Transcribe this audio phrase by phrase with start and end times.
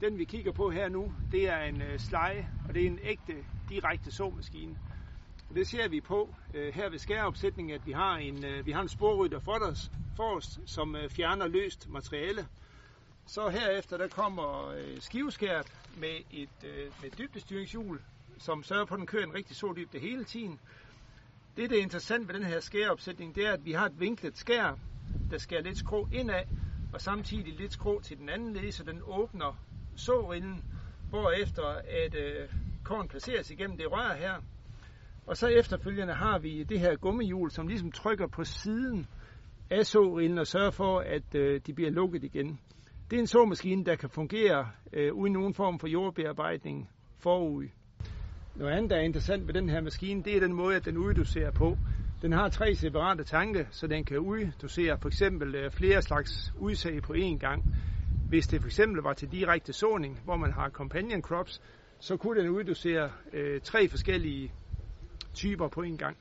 [0.00, 2.98] Den vi kigger på her nu, det er en øh, sleje, og det er en
[3.02, 4.76] ægte direkte såmaskine.
[5.48, 8.72] Og det ser vi på øh, her ved skæreopsætningen, at vi har en, øh, vi
[8.72, 12.46] har en sporrytter for os, for os som øh, fjerner løst materiale.
[13.26, 18.00] Så herefter der kommer øh, skiveskæret med et øh, med dybdestyringshjul,
[18.38, 20.60] som sørger på, at den kører en rigtig så dybde hele tiden.
[21.56, 24.38] Det, der er interessant ved den her skæreopsætning, det er, at vi har et vinklet
[24.38, 24.78] skær,
[25.30, 26.44] der skærer lidt skrå indad,
[26.92, 29.56] og samtidig lidt skrå til den anden led, så den åbner
[29.98, 30.64] sårillen,
[31.10, 31.64] hvorefter
[32.04, 32.48] at øh,
[32.84, 34.34] korn placeres igennem det rør her.
[35.26, 39.06] Og så efterfølgende har vi det her gummihjul, som ligesom trykker på siden
[39.70, 42.60] af sårillen og sørger for, at øh, de bliver lukket igen.
[43.10, 47.68] Det er en såmaskine, der kan fungere øh, uden nogen form for jordbearbejdning forud.
[48.56, 50.96] Noget andet, der er interessant ved den her maskine, det er den måde, at den
[50.96, 51.76] uddoserer på.
[52.22, 57.02] Den har tre separate tanke, så den kan uddosere for eksempel øh, flere slags udsag
[57.02, 57.64] på én gang.
[58.28, 61.62] Hvis det for eksempel var til direkte såning, hvor man har companion crops,
[62.00, 64.52] så kunne den uddosere øh, tre forskellige
[65.34, 66.16] typer på én gang.